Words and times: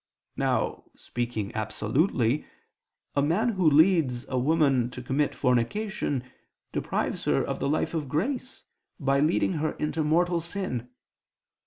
Now, 0.35 0.85
speaking 0.95 1.53
absolutely, 1.53 2.47
a 3.15 3.21
man 3.21 3.49
who 3.49 3.69
leads 3.69 4.27
a 4.29 4.37
woman 4.39 4.89
to 4.89 5.01
commit 5.03 5.35
fornication 5.35 6.23
deprives 6.73 7.25
her 7.25 7.43
of 7.43 7.59
the 7.59 7.69
life 7.69 7.93
of 7.93 8.09
grace 8.09 8.63
by 8.99 9.19
leading 9.19 9.53
her 9.61 9.73
into 9.73 10.03
mortal 10.03 10.39
sin. 10.41 10.89